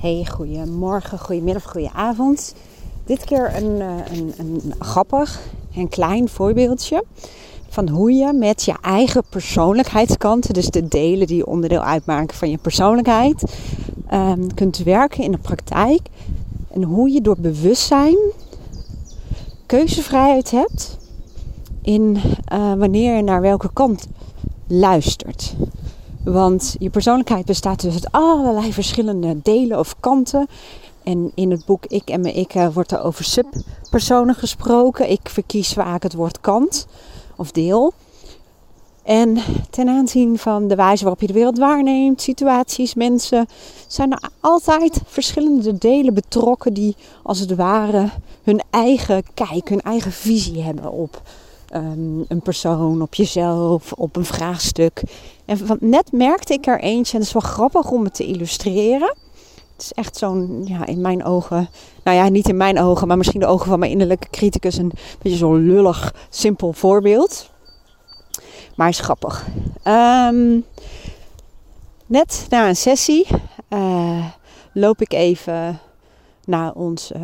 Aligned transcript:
Hey, 0.00 0.26
goedemorgen, 0.30 1.18
goedemiddag, 1.18 1.70
goedenavond. 1.70 2.54
Dit 3.04 3.24
keer 3.24 3.56
een, 3.56 3.80
eh, 3.80 4.18
een, 4.18 4.32
een 4.38 4.74
grappig 4.78 5.40
en 5.74 5.88
klein 5.88 6.28
voorbeeldje 6.28 7.04
van 7.68 7.88
hoe 7.88 8.12
je 8.12 8.32
met 8.32 8.62
je 8.62 8.74
eigen 8.80 9.24
persoonlijkheidskanten, 9.30 10.54
dus 10.54 10.66
de 10.66 10.88
delen 10.88 11.26
die 11.26 11.46
onderdeel 11.46 11.80
uitmaken 11.80 12.36
van 12.36 12.50
je 12.50 12.58
persoonlijkheid, 12.58 13.54
ehm, 14.06 14.46
kunt 14.54 14.78
werken 14.78 15.24
in 15.24 15.32
de 15.32 15.38
praktijk. 15.38 16.00
En 16.70 16.82
hoe 16.82 17.10
je 17.10 17.20
door 17.20 17.36
bewustzijn 17.38 18.18
keuzevrijheid 19.66 20.50
hebt 20.50 20.98
in 21.82 22.16
uh, 22.52 22.74
wanneer 22.74 23.16
je 23.16 23.22
naar 23.22 23.40
welke 23.40 23.70
kant 23.72 24.06
luistert. 24.66 25.54
Want 26.24 26.76
je 26.78 26.90
persoonlijkheid 26.90 27.44
bestaat 27.44 27.80
dus 27.80 27.94
uit 27.94 28.12
allerlei 28.12 28.72
verschillende 28.72 29.40
delen 29.42 29.78
of 29.78 29.94
kanten. 30.00 30.46
En 31.02 31.32
in 31.34 31.50
het 31.50 31.64
boek 31.64 31.86
Ik 31.86 32.08
en 32.08 32.20
mijn 32.20 32.36
Ik 32.36 32.54
eh, 32.54 32.68
wordt 32.74 32.92
er 32.92 33.02
over 33.02 33.24
subpersonen 33.24 34.34
gesproken. 34.34 35.10
Ik 35.10 35.28
verkies 35.28 35.72
vaak 35.72 36.02
het 36.02 36.14
woord 36.14 36.40
kant 36.40 36.86
of 37.36 37.50
deel. 37.50 37.92
En 39.02 39.38
ten 39.70 39.88
aanzien 39.88 40.38
van 40.38 40.68
de 40.68 40.74
wijze 40.74 41.02
waarop 41.02 41.20
je 41.20 41.26
de 41.26 41.32
wereld 41.32 41.58
waarneemt, 41.58 42.22
situaties, 42.22 42.94
mensen, 42.94 43.46
zijn 43.86 44.12
er 44.12 44.30
altijd 44.40 45.00
verschillende 45.06 45.78
delen 45.78 46.14
betrokken 46.14 46.72
die 46.72 46.96
als 47.22 47.38
het 47.38 47.54
ware 47.54 48.08
hun 48.42 48.62
eigen 48.70 49.22
kijk, 49.34 49.68
hun 49.68 49.80
eigen 49.80 50.12
visie 50.12 50.62
hebben 50.62 50.92
op 50.92 51.22
um, 51.74 52.24
een 52.28 52.42
persoon, 52.42 53.02
op 53.02 53.14
jezelf, 53.14 53.92
op 53.92 54.16
een 54.16 54.24
vraagstuk. 54.24 55.02
En 55.44 55.58
net 55.80 56.12
merkte 56.12 56.52
ik 56.52 56.66
er 56.66 56.80
eentje, 56.80 57.12
en 57.12 57.18
het 57.18 57.26
is 57.26 57.32
wel 57.32 57.50
grappig 57.50 57.90
om 57.90 58.04
het 58.04 58.14
te 58.14 58.26
illustreren. 58.26 59.16
Het 59.72 59.82
is 59.82 59.92
echt 59.92 60.16
zo'n, 60.16 60.62
ja, 60.64 60.86
in 60.86 61.00
mijn 61.00 61.24
ogen, 61.24 61.68
nou 62.04 62.16
ja, 62.16 62.28
niet 62.28 62.48
in 62.48 62.56
mijn 62.56 62.80
ogen, 62.80 63.08
maar 63.08 63.16
misschien 63.16 63.40
de 63.40 63.46
ogen 63.46 63.66
van 63.66 63.78
mijn 63.78 63.90
innerlijke 63.90 64.30
criticus, 64.30 64.76
een 64.76 64.92
beetje 65.22 65.38
zo'n 65.38 65.66
lullig, 65.66 66.14
simpel 66.28 66.72
voorbeeld. 66.72 67.50
Maar 68.76 68.88
is 68.88 69.00
grappig. 69.00 69.46
Um, 69.84 70.64
net 72.06 72.46
na 72.48 72.68
een 72.68 72.76
sessie 72.76 73.26
uh, 73.68 74.26
loop 74.72 75.00
ik 75.00 75.12
even 75.12 75.80
naar 76.44 76.72
ons 76.72 77.12
uh, 77.12 77.20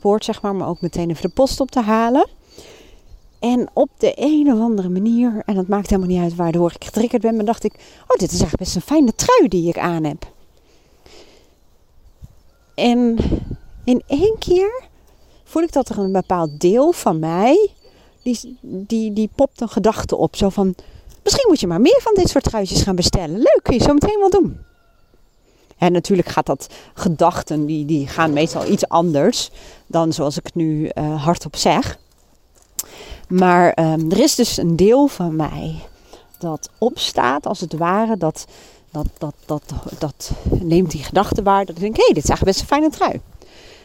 poort, 0.00 0.24
zeg 0.24 0.42
maar, 0.42 0.54
maar 0.54 0.68
ook 0.68 0.80
meteen 0.80 1.10
even 1.10 1.22
de 1.22 1.34
post 1.34 1.60
op 1.60 1.70
te 1.70 1.80
halen. 1.80 2.28
En 3.38 3.68
op 3.72 3.90
de 3.98 4.12
een 4.16 4.52
of 4.52 4.60
andere 4.60 4.88
manier, 4.88 5.42
en 5.46 5.54
dat 5.54 5.68
maakt 5.68 5.90
helemaal 5.90 6.10
niet 6.10 6.22
uit 6.22 6.34
waardoor 6.34 6.72
ik 6.74 6.84
getriggerd 6.84 7.22
ben, 7.22 7.36
maar 7.36 7.44
dacht 7.44 7.64
ik: 7.64 7.72
Oh, 8.02 8.16
dit 8.16 8.32
is 8.32 8.40
eigenlijk 8.40 8.58
best 8.58 8.74
een 8.74 8.80
fijne 8.80 9.14
trui 9.14 9.48
die 9.48 9.68
ik 9.68 9.78
aan 9.78 10.04
heb. 10.04 10.32
En 12.74 13.16
in 13.84 14.02
één 14.06 14.36
keer 14.38 14.82
voel 15.44 15.62
ik 15.62 15.72
dat 15.72 15.88
er 15.88 15.98
een 15.98 16.12
bepaald 16.12 16.60
deel 16.60 16.92
van 16.92 17.18
mij, 17.18 17.70
die, 18.22 18.58
die, 18.60 19.12
die 19.12 19.30
popt 19.34 19.60
een 19.60 19.68
gedachte 19.68 20.16
op. 20.16 20.36
Zo 20.36 20.48
van: 20.48 20.74
Misschien 21.22 21.48
moet 21.48 21.60
je 21.60 21.66
maar 21.66 21.80
meer 21.80 22.00
van 22.02 22.14
dit 22.14 22.28
soort 22.28 22.44
truitjes 22.44 22.82
gaan 22.82 22.96
bestellen. 22.96 23.36
Leuk, 23.36 23.60
kun 23.62 23.74
je 23.74 23.82
zo 23.82 23.92
meteen 23.92 24.18
wel 24.18 24.30
doen. 24.30 24.66
En 25.78 25.92
natuurlijk 25.92 26.28
gaat 26.28 26.46
dat 26.46 26.66
gedachten, 26.94 27.66
die, 27.66 27.84
die 27.84 28.06
gaan 28.06 28.32
meestal 28.32 28.70
iets 28.70 28.88
anders 28.88 29.50
dan 29.86 30.12
zoals 30.12 30.38
ik 30.38 30.54
nu 30.54 30.90
uh, 30.94 31.24
hardop 31.24 31.56
zeg. 31.56 31.98
Maar 33.28 33.78
um, 33.78 34.10
er 34.10 34.18
is 34.18 34.34
dus 34.34 34.56
een 34.56 34.76
deel 34.76 35.06
van 35.06 35.36
mij 35.36 35.74
dat 36.38 36.70
opstaat, 36.78 37.46
als 37.46 37.60
het 37.60 37.72
ware, 37.72 38.16
dat, 38.16 38.44
dat, 38.90 39.06
dat, 39.18 39.34
dat, 39.46 39.62
dat 39.98 40.30
neemt 40.50 40.90
die 40.90 41.02
gedachte 41.02 41.42
waar. 41.42 41.64
Dat 41.64 41.74
ik 41.74 41.80
denk, 41.80 41.96
hé, 41.96 42.04
hey, 42.04 42.14
dit 42.14 42.22
is 42.22 42.30
eigenlijk 42.30 42.58
best 42.58 42.60
een 42.60 42.76
fijne 42.76 42.90
trui. 42.90 43.20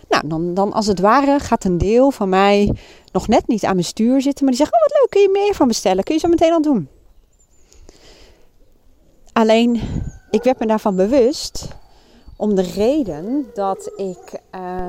Nou, 0.10 0.28
dan, 0.28 0.54
dan 0.54 0.74
als 0.74 0.88
het 0.88 1.00
ware 1.00 1.40
gaat 1.40 1.64
een 1.64 1.78
deel 1.78 2.12
van 2.12 2.30
mij 2.30 2.76
nog 3.12 3.28
net 3.28 3.48
niet 3.48 3.66
aan 3.66 3.74
mijn 3.74 3.86
stuur 3.86 4.22
zitten. 4.22 4.46
Maar 4.46 4.54
die 4.54 4.66
zegt, 4.66 4.74
oh 4.74 4.82
wat 4.82 5.00
leuk, 5.00 5.10
kun 5.10 5.22
je 5.22 5.44
meer 5.44 5.56
van 5.56 5.68
bestellen? 5.68 6.04
Kun 6.04 6.14
je 6.14 6.20
zo 6.20 6.28
meteen 6.28 6.52
al 6.52 6.62
doen? 6.62 6.88
Alleen, 9.34 9.82
ik 10.32 10.44
werd 10.44 10.60
me 10.60 10.66
daarvan 10.66 10.96
bewust 10.96 11.68
om 12.36 12.56
de 12.56 12.62
reden 12.62 13.46
dat 13.54 13.92
ik 13.96 14.42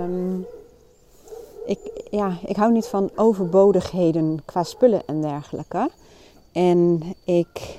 um, 0.03 0.47
ik, 1.65 1.79
ja, 2.11 2.39
ik 2.47 2.57
hou 2.57 2.73
niet 2.73 2.87
van 2.87 3.11
overbodigheden 3.15 4.43
qua 4.45 4.63
spullen 4.63 5.03
en 5.07 5.23
dergelijke. 5.23 5.91
En 6.53 7.03
ik 7.25 7.79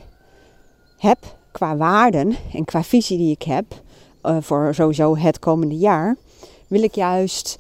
heb 0.98 1.18
qua 1.52 1.78
waarden 1.78 2.36
en 2.54 2.66
qua 2.66 2.84
visie 2.84 3.18
die 3.18 3.32
ik 3.32 3.44
heb 3.44 3.66
uh, 4.24 4.38
voor 4.40 4.74
sowieso 4.74 5.18
het 5.18 5.40
komende 5.40 5.78
jaar, 5.78 6.18
wil 6.68 6.84
ik 6.84 6.96
juist. 6.96 7.58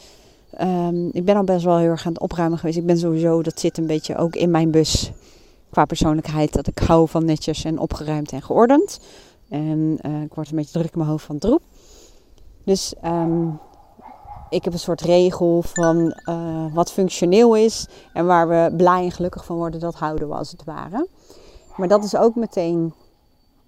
Um, 0.61 1.09
ik 1.11 1.25
ben 1.25 1.35
al 1.35 1.43
best 1.43 1.65
wel 1.65 1.77
heel 1.77 1.89
erg 1.89 2.05
aan 2.05 2.13
het 2.13 2.21
opruimen 2.21 2.57
geweest. 2.57 2.77
Ik 2.77 2.85
ben 2.85 2.97
sowieso, 2.97 3.41
dat 3.41 3.59
zit 3.59 3.77
een 3.77 3.87
beetje 3.87 4.17
ook 4.17 4.35
in 4.35 4.51
mijn 4.51 4.71
bus 4.71 5.11
qua 5.69 5.85
persoonlijkheid. 5.85 6.53
Dat 6.53 6.67
ik 6.67 6.79
hou 6.79 7.07
van 7.07 7.25
netjes 7.25 7.63
en 7.63 7.79
opgeruimd 7.79 8.31
en 8.31 8.41
geordend. 8.41 8.99
En 9.49 9.97
uh, 10.05 10.21
ik 10.21 10.33
word 10.33 10.49
een 10.49 10.55
beetje 10.55 10.79
druk 10.79 10.91
in 10.91 10.97
mijn 10.99 11.09
hoofd 11.09 11.25
van 11.25 11.35
het 11.35 11.43
roep. 11.43 11.61
Dus 12.63 12.93
um, 13.05 13.59
ik 14.49 14.63
heb 14.63 14.73
een 14.73 14.79
soort 14.79 15.01
regel 15.01 15.61
van 15.61 16.19
uh, 16.29 16.73
wat 16.73 16.91
functioneel 16.91 17.55
is 17.55 17.87
en 18.13 18.25
waar 18.25 18.47
we 18.47 18.73
blij 18.77 19.03
en 19.03 19.11
gelukkig 19.11 19.45
van 19.45 19.55
worden, 19.55 19.79
dat 19.79 19.95
houden 19.95 20.27
we 20.27 20.35
als 20.35 20.51
het 20.51 20.63
ware. 20.63 21.07
Maar 21.75 21.87
dat 21.87 22.03
is 22.03 22.15
ook 22.15 22.35
meteen 22.35 22.93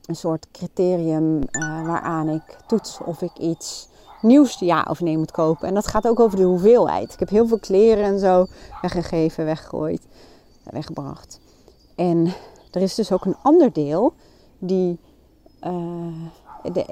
een 0.05 0.15
soort 0.15 0.47
criterium 0.51 1.35
uh, 1.35 1.85
waaraan 1.85 2.29
ik 2.29 2.57
toets 2.67 2.99
of 3.05 3.21
ik 3.21 3.37
iets 3.37 3.87
nieuws 4.21 4.59
ja 4.59 4.85
of 4.89 5.01
nee 5.01 5.17
moet 5.17 5.31
kopen. 5.31 5.67
En 5.67 5.73
dat 5.73 5.87
gaat 5.87 6.07
ook 6.07 6.19
over 6.19 6.37
de 6.37 6.43
hoeveelheid. 6.43 7.13
Ik 7.13 7.19
heb 7.19 7.29
heel 7.29 7.47
veel 7.47 7.59
kleren 7.59 8.03
en 8.03 8.19
zo 8.19 8.45
weggegeven, 8.81 9.45
weggegooid, 9.45 10.07
weggebracht. 10.63 11.39
En 11.95 12.33
er 12.71 12.81
is 12.81 12.95
dus 12.95 13.11
ook 13.11 13.25
een 13.25 13.37
ander 13.41 13.73
deel 13.73 14.13
die 14.59 14.99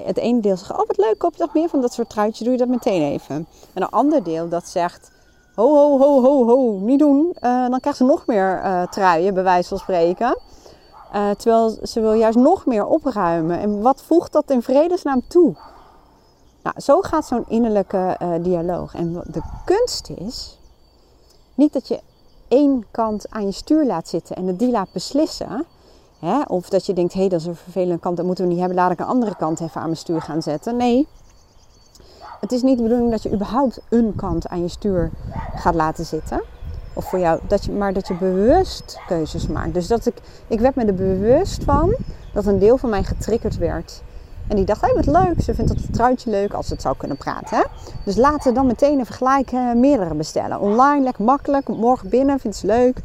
het 0.02 0.16
ene 0.16 0.40
deel 0.40 0.56
zegt, 0.56 0.70
oh 0.70 0.86
wat 0.86 0.96
leuk, 0.96 1.18
koop 1.18 1.34
je 1.34 1.42
nog 1.42 1.54
meer 1.54 1.68
van 1.68 1.80
dat 1.80 1.92
soort 1.92 2.10
truitjes, 2.10 2.44
doe 2.44 2.52
je 2.52 2.58
dat 2.58 2.68
meteen 2.68 3.02
even. 3.02 3.34
En 3.72 3.82
een 3.82 3.88
ander 3.88 4.22
deel 4.22 4.48
dat 4.48 4.68
zegt, 4.68 5.10
ho 5.54 5.74
ho 5.74 5.98
ho 5.98 6.22
ho 6.22 6.46
ho, 6.46 6.78
niet 6.78 6.98
doen, 6.98 7.36
uh, 7.40 7.68
dan 7.68 7.80
krijgt 7.80 7.98
ze 7.98 8.04
nog 8.04 8.26
meer 8.26 8.62
uh, 8.64 8.82
truien, 8.86 9.34
bij 9.34 9.42
wijze 9.42 9.68
van 9.68 9.78
spreken. 9.78 10.38
Uh, 11.14 11.30
terwijl 11.30 11.78
ze 11.82 12.00
wil 12.00 12.12
juist 12.12 12.38
nog 12.38 12.66
meer 12.66 12.86
opruimen. 12.86 13.58
En 13.58 13.82
wat 13.82 14.02
voegt 14.02 14.32
dat 14.32 14.50
in 14.50 14.62
vredesnaam 14.62 15.22
toe? 15.28 15.54
Nou, 16.62 16.80
zo 16.80 17.00
gaat 17.00 17.26
zo'n 17.26 17.44
innerlijke 17.48 18.16
dialoog. 18.42 18.94
En 18.94 19.12
de 19.12 19.42
kunst 19.64 20.10
is 20.10 20.58
niet 21.54 21.72
dat 21.72 21.88
je 21.88 22.00
één 22.48 22.86
kant 22.90 23.30
aan 23.30 23.44
je 23.46 23.52
stuur 23.52 23.86
laat 23.86 24.08
zitten 24.08 24.36
en 24.36 24.46
het 24.46 24.58
die 24.58 24.70
laat 24.70 24.92
beslissen. 24.92 25.66
Hè? 26.18 26.42
Of 26.42 26.68
dat 26.68 26.86
je 26.86 26.92
denkt, 26.92 27.12
hé, 27.12 27.20
hey, 27.20 27.28
dat 27.28 27.40
is 27.40 27.46
een 27.46 27.56
vervelende 27.56 27.98
kant, 27.98 28.16
dat 28.16 28.26
moeten 28.26 28.44
we 28.44 28.50
niet 28.50 28.58
hebben, 28.58 28.76
laat 28.76 28.92
ik 28.92 28.98
een 28.98 29.06
andere 29.06 29.36
kant 29.36 29.60
even 29.60 29.80
aan 29.80 29.86
mijn 29.86 29.96
stuur 29.96 30.22
gaan 30.22 30.42
zetten. 30.42 30.76
Nee, 30.76 31.06
het 32.40 32.52
is 32.52 32.62
niet 32.62 32.76
de 32.76 32.82
bedoeling 32.82 33.10
dat 33.10 33.22
je 33.22 33.32
überhaupt 33.32 33.80
een 33.88 34.12
kant 34.16 34.48
aan 34.48 34.62
je 34.62 34.68
stuur 34.68 35.10
gaat 35.54 35.74
laten 35.74 36.04
zitten. 36.04 36.42
Of 36.94 37.08
voor 37.08 37.18
jou, 37.18 37.40
dat 37.48 37.64
je, 37.64 37.72
maar 37.72 37.92
dat 37.92 38.08
je 38.08 38.14
bewust 38.14 38.98
keuzes 39.06 39.46
maakt. 39.46 39.74
Dus 39.74 39.86
dat 39.86 40.06
ik, 40.06 40.14
ik 40.46 40.60
werd 40.60 40.74
me 40.74 40.84
er 40.84 40.94
bewust 40.94 41.64
van 41.64 41.96
dat 42.32 42.46
een 42.46 42.58
deel 42.58 42.78
van 42.78 42.90
mij 42.90 43.02
getriggerd 43.02 43.58
werd. 43.58 44.02
En 44.48 44.56
die 44.56 44.64
dacht, 44.64 44.80
hé, 44.80 44.86
hey, 44.86 44.96
wat 44.96 45.06
leuk, 45.06 45.42
ze 45.42 45.54
vindt 45.54 45.74
dat 45.74 45.92
truitje 45.92 46.30
leuk 46.30 46.52
als 46.52 46.68
het 46.68 46.82
zou 46.82 46.96
kunnen 46.96 47.16
praten. 47.16 47.56
Hè? 47.56 47.62
Dus 48.04 48.16
laten 48.16 48.48
we 48.48 48.54
dan 48.54 48.66
meteen 48.66 49.00
even 49.00 49.14
gelijk 49.14 49.52
uh, 49.52 49.72
meerdere 49.72 50.14
bestellen. 50.14 50.60
Online, 50.60 51.02
lekker 51.02 51.24
makkelijk, 51.24 51.68
morgen 51.68 52.08
binnen, 52.08 52.40
vindt 52.40 52.56
ze 52.56 52.66
leuk. 52.66 53.02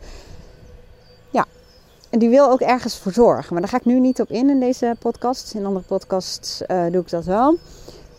En 2.11 2.19
die 2.19 2.29
wil 2.29 2.49
ook 2.49 2.59
ergens 2.59 2.97
voor 2.97 3.11
zorgen. 3.11 3.53
Maar 3.53 3.61
daar 3.61 3.72
ga 3.72 3.77
ik 3.77 3.85
nu 3.85 3.99
niet 3.99 4.22
op 4.22 4.29
in 4.29 4.49
in 4.49 4.59
deze 4.59 4.95
podcast. 4.99 5.53
In 5.53 5.66
andere 5.66 5.85
podcasts 5.85 6.61
uh, 6.67 6.83
doe 6.91 7.01
ik 7.01 7.09
dat 7.09 7.25
wel. 7.25 7.57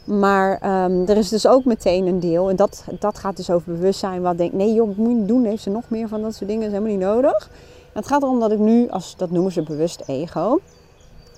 Maar 0.04 0.52
um, 0.84 1.08
er 1.08 1.16
is 1.16 1.28
dus 1.28 1.46
ook 1.46 1.64
meteen 1.64 2.06
een 2.06 2.20
deel. 2.20 2.50
En 2.50 2.56
dat, 2.56 2.84
dat 2.98 3.18
gaat 3.18 3.36
dus 3.36 3.50
over 3.50 3.72
bewustzijn. 3.72 4.22
Wat 4.22 4.38
denkt, 4.38 4.54
nee 4.54 4.74
joh, 4.74 4.96
moet 4.96 5.08
je 5.08 5.14
niet 5.14 5.28
doen. 5.28 5.44
Heeft 5.44 5.62
ze 5.62 5.70
nog 5.70 5.84
meer 5.88 6.08
van 6.08 6.22
dat 6.22 6.34
soort 6.34 6.50
dingen. 6.50 6.66
is 6.66 6.72
helemaal 6.72 6.92
niet 6.92 7.00
nodig. 7.00 7.50
Het 7.92 8.06
gaat 8.06 8.22
erom 8.22 8.40
dat 8.40 8.52
ik 8.52 8.58
nu, 8.58 8.88
als, 8.88 9.16
dat 9.16 9.30
noemen 9.30 9.52
ze 9.52 9.62
bewust 9.62 10.02
ego. 10.06 10.60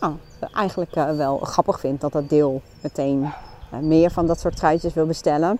Oh, 0.00 0.14
eigenlijk 0.54 0.96
uh, 0.96 1.16
wel 1.16 1.38
grappig 1.38 1.80
vind 1.80 2.00
dat 2.00 2.12
dat 2.12 2.28
deel 2.28 2.62
meteen 2.80 3.20
uh, 3.20 3.78
meer 3.80 4.10
van 4.10 4.26
dat 4.26 4.40
soort 4.40 4.56
truitjes 4.56 4.94
wil 4.94 5.06
bestellen. 5.06 5.58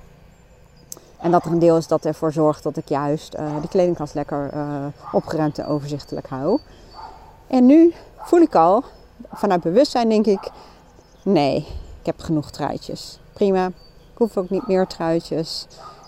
En 1.18 1.30
dat 1.30 1.44
er 1.44 1.52
een 1.52 1.58
deel 1.58 1.76
is 1.76 1.86
dat 1.86 2.04
ervoor 2.04 2.32
zorgt 2.32 2.62
dat 2.62 2.76
ik 2.76 2.88
juist 2.88 3.34
uh, 3.34 3.60
de 3.62 3.68
kledingkast 3.68 4.14
lekker 4.14 4.50
opgeruimd 5.12 5.58
en 5.58 5.66
overzichtelijk 5.66 6.26
hou. 6.26 6.58
En 7.54 7.66
nu 7.66 7.94
voel 8.16 8.40
ik 8.40 8.54
al, 8.54 8.84
vanuit 9.32 9.62
bewustzijn 9.62 10.08
denk 10.08 10.26
ik, 10.26 10.50
nee, 11.22 11.56
ik 12.00 12.06
heb 12.06 12.20
genoeg 12.20 12.50
truitjes. 12.50 13.18
Prima, 13.32 13.66
ik 14.12 14.18
hoef 14.18 14.36
ook 14.36 14.50
niet 14.50 14.66
meer 14.66 14.86
truitjes. 14.86 15.66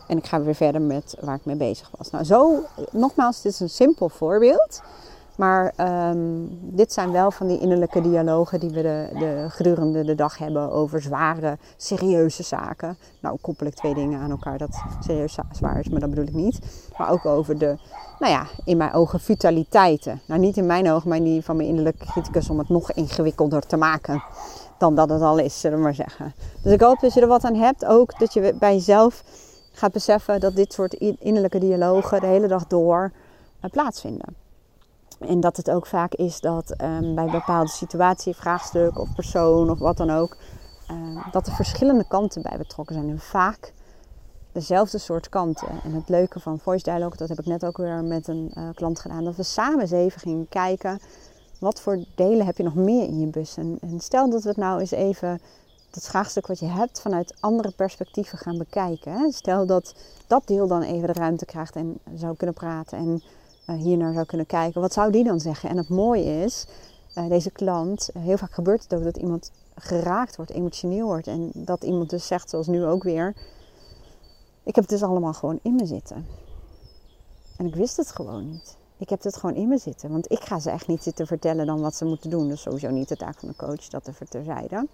En 0.08 0.18
ik 0.18 0.26
ga 0.26 0.40
weer 0.40 0.54
verder 0.54 0.80
met 0.80 1.16
waar 1.20 1.34
ik 1.34 1.44
mee 1.44 1.56
bezig 1.56 1.90
was. 1.96 2.10
Nou, 2.10 2.24
zo, 2.24 2.64
nogmaals, 2.90 3.42
dit 3.42 3.52
is 3.52 3.60
een 3.60 3.70
simpel 3.70 4.08
voorbeeld. 4.08 4.82
Maar 5.36 5.72
ehm, 5.76 6.18
dit 6.60 6.92
zijn 6.92 7.12
wel 7.12 7.30
van 7.30 7.46
die 7.46 7.58
innerlijke 7.58 8.00
dialogen 8.00 8.60
die 8.60 8.70
we 8.70 8.82
de, 8.82 9.08
de, 9.18 9.46
gedurende 9.48 10.04
de 10.04 10.14
dag 10.14 10.38
hebben 10.38 10.70
over 10.70 11.02
zware, 11.02 11.58
serieuze 11.76 12.42
zaken. 12.42 12.98
Nou, 13.20 13.38
koppel 13.40 13.66
ik 13.66 13.74
twee 13.74 13.94
dingen 13.94 14.20
aan 14.20 14.30
elkaar 14.30 14.58
dat 14.58 14.82
serieus 15.00 15.38
zwaar 15.50 15.78
is, 15.78 15.88
maar 15.88 16.00
dat 16.00 16.10
bedoel 16.10 16.26
ik 16.26 16.34
niet. 16.34 16.58
Maar 16.98 17.10
ook 17.10 17.26
over 17.26 17.58
de, 17.58 17.76
nou 18.18 18.32
ja, 18.32 18.46
in 18.64 18.76
mijn 18.76 18.92
ogen 18.92 19.20
vitaliteiten. 19.20 20.20
Nou, 20.26 20.40
niet 20.40 20.56
in 20.56 20.66
mijn 20.66 20.90
ogen, 20.90 21.08
maar 21.08 21.18
in 21.18 21.24
die 21.24 21.44
van 21.44 21.56
mijn 21.56 21.68
innerlijke 21.68 22.06
criticus 22.06 22.50
om 22.50 22.58
het 22.58 22.68
nog 22.68 22.92
ingewikkelder 22.92 23.66
te 23.66 23.76
maken 23.76 24.22
dan 24.78 24.94
dat 24.94 25.08
het 25.08 25.22
al 25.22 25.38
is, 25.38 25.60
zullen 25.60 25.78
we 25.78 25.84
maar 25.84 25.94
zeggen. 25.94 26.34
Dus 26.62 26.72
ik 26.72 26.80
hoop 26.80 27.00
dat 27.00 27.14
je 27.14 27.20
er 27.20 27.26
wat 27.26 27.44
aan 27.44 27.54
hebt. 27.54 27.84
Ook 27.84 28.18
dat 28.18 28.32
je 28.32 28.54
bij 28.58 28.74
jezelf 28.74 29.24
gaat 29.72 29.92
beseffen 29.92 30.40
dat 30.40 30.56
dit 30.56 30.72
soort 30.72 30.92
innerlijke 30.94 31.58
dialogen 31.58 32.20
de 32.20 32.26
hele 32.26 32.48
dag 32.48 32.66
door 32.66 33.12
uh, 33.64 33.70
plaatsvinden. 33.70 34.45
En 35.18 35.40
dat 35.40 35.56
het 35.56 35.70
ook 35.70 35.86
vaak 35.86 36.14
is 36.14 36.40
dat 36.40 36.82
um, 36.82 37.14
bij 37.14 37.30
bepaalde 37.30 37.70
situatie, 37.70 38.34
vraagstuk 38.34 38.98
of 38.98 39.14
persoon 39.14 39.70
of 39.70 39.78
wat 39.78 39.96
dan 39.96 40.10
ook, 40.10 40.36
um, 40.90 41.22
dat 41.30 41.46
er 41.46 41.52
verschillende 41.52 42.06
kanten 42.08 42.42
bij 42.42 42.58
betrokken 42.58 42.94
zijn. 42.94 43.08
En 43.08 43.18
vaak 43.18 43.72
dezelfde 44.52 44.98
soort 44.98 45.28
kanten. 45.28 45.68
En 45.84 45.92
het 45.92 46.08
leuke 46.08 46.40
van 46.40 46.58
Voice 46.58 46.84
Dialogue, 46.84 47.16
dat 47.16 47.28
heb 47.28 47.38
ik 47.38 47.46
net 47.46 47.64
ook 47.64 47.76
weer 47.76 48.04
met 48.04 48.28
een 48.28 48.52
uh, 48.54 48.68
klant 48.74 49.00
gedaan, 49.00 49.24
dat 49.24 49.36
we 49.36 49.42
samen 49.42 49.80
eens 49.80 49.90
even 49.90 50.20
gingen 50.20 50.48
kijken. 50.48 51.00
Wat 51.60 51.80
voor 51.80 52.04
delen 52.14 52.46
heb 52.46 52.56
je 52.56 52.62
nog 52.62 52.74
meer 52.74 53.04
in 53.04 53.20
je 53.20 53.26
bus? 53.26 53.56
En, 53.56 53.78
en 53.80 54.00
stel 54.00 54.30
dat 54.30 54.42
we 54.42 54.48
het 54.48 54.58
nou 54.58 54.80
eens 54.80 54.90
even, 54.90 55.40
dat 55.90 56.06
vraagstuk 56.06 56.46
wat 56.46 56.58
je 56.58 56.66
hebt, 56.66 57.00
vanuit 57.00 57.34
andere 57.40 57.70
perspectieven 57.70 58.38
gaan 58.38 58.58
bekijken. 58.58 59.12
Hè? 59.12 59.30
Stel 59.30 59.66
dat 59.66 59.94
dat 60.26 60.46
deel 60.46 60.66
dan 60.66 60.82
even 60.82 61.06
de 61.06 61.20
ruimte 61.20 61.44
krijgt 61.44 61.76
en 61.76 61.98
zou 62.14 62.36
kunnen 62.36 62.56
praten 62.56 62.98
en 62.98 63.22
uh, 63.66 63.76
hier 63.76 63.96
naar 63.96 64.12
zou 64.12 64.26
kunnen 64.26 64.46
kijken. 64.46 64.80
Wat 64.80 64.92
zou 64.92 65.12
die 65.12 65.24
dan 65.24 65.40
zeggen? 65.40 65.68
En 65.68 65.76
het 65.76 65.88
mooie 65.88 66.42
is, 66.44 66.66
uh, 67.14 67.28
deze 67.28 67.50
klant, 67.50 68.10
heel 68.18 68.38
vaak 68.38 68.52
gebeurt 68.52 68.82
het 68.82 68.94
ook 68.94 69.04
dat 69.04 69.16
iemand 69.16 69.50
geraakt 69.74 70.36
wordt, 70.36 70.50
emotioneel 70.50 71.06
wordt. 71.06 71.26
En 71.26 71.50
dat 71.54 71.84
iemand 71.84 72.10
dus 72.10 72.26
zegt, 72.26 72.50
zoals 72.50 72.66
nu 72.66 72.84
ook 72.84 73.02
weer, 73.02 73.34
ik 74.62 74.74
heb 74.74 74.84
het 74.84 74.88
dus 74.88 75.02
allemaal 75.02 75.32
gewoon 75.32 75.58
in 75.62 75.74
me 75.74 75.86
zitten. 75.86 76.26
En 77.56 77.66
ik 77.66 77.74
wist 77.74 77.96
het 77.96 78.10
gewoon 78.10 78.50
niet. 78.50 78.76
Ik 78.98 79.08
heb 79.08 79.22
het 79.22 79.36
gewoon 79.36 79.54
in 79.54 79.68
me 79.68 79.78
zitten. 79.78 80.10
Want 80.10 80.30
ik 80.30 80.40
ga 80.40 80.58
ze 80.58 80.70
echt 80.70 80.86
niet 80.86 81.02
zitten 81.02 81.26
vertellen 81.26 81.66
dan 81.66 81.80
wat 81.80 81.94
ze 81.94 82.04
moeten 82.04 82.30
doen. 82.30 82.48
Dus 82.48 82.62
sowieso 82.62 82.90
niet 82.90 83.08
de 83.08 83.16
taak 83.16 83.38
van 83.38 83.48
de 83.48 83.56
coach, 83.56 83.88
dat 83.88 84.08
even 84.08 84.28
terzijde. 84.28 84.88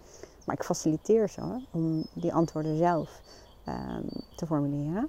Maar 0.44 0.56
ik 0.56 0.64
faciliteer 0.64 1.28
ze 1.28 1.40
om 1.70 2.04
die 2.12 2.34
antwoorden 2.34 2.76
zelf 2.76 3.20
um, 3.68 4.08
te 4.36 4.46
formuleren. 4.46 5.08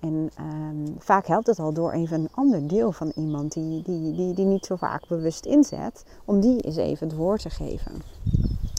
En 0.00 0.30
um, 0.40 0.94
vaak 0.98 1.26
helpt 1.26 1.46
het 1.46 1.58
al 1.58 1.72
door 1.72 1.92
even 1.92 2.20
een 2.20 2.28
ander 2.30 2.68
deel 2.68 2.92
van 2.92 3.12
iemand 3.16 3.52
die, 3.52 3.82
die, 3.82 4.14
die, 4.14 4.34
die 4.34 4.44
niet 4.44 4.66
zo 4.66 4.76
vaak 4.76 5.08
bewust 5.08 5.46
inzet, 5.46 6.04
om 6.24 6.40
die 6.40 6.60
eens 6.60 6.76
even 6.76 7.08
het 7.08 7.16
woord 7.16 7.42
te 7.42 7.50
geven. 7.50 7.92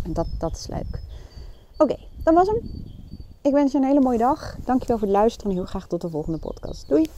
En 0.04 0.14
dat, 0.14 0.28
dat 0.38 0.52
is 0.52 0.68
leuk. 0.68 1.02
Oké, 1.78 1.92
okay, 1.92 2.08
dat 2.24 2.34
was 2.34 2.48
hem. 2.48 2.62
Ik 3.42 3.52
wens 3.52 3.72
je 3.72 3.78
een 3.78 3.84
hele 3.84 4.02
mooie 4.02 4.18
dag. 4.18 4.56
Dankjewel 4.66 4.98
voor 4.98 5.08
het 5.08 5.18
luisteren 5.18 5.52
en 5.52 5.58
heel 5.58 5.66
graag 5.66 5.88
tot 5.88 6.02
de 6.02 6.10
volgende 6.10 6.40
podcast. 6.40 6.88
Doei! 6.88 7.10